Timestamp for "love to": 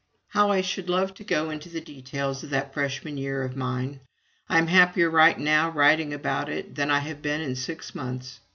0.89-1.23